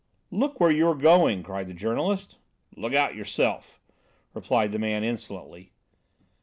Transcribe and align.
"Look 0.31 0.59
where 0.59 0.71
you're 0.71 0.95
going!" 0.95 1.43
cried 1.43 1.67
the 1.67 1.75
journalist. 1.75 2.39
"Look 2.75 2.95
out 2.95 3.13
yourself," 3.13 3.79
replied 4.33 4.71
the 4.71 4.79
man 4.79 5.03
insolently. 5.03 5.73